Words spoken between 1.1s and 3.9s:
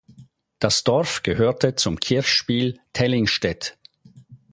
gehörte zum Kirchspiel Tellingstedt.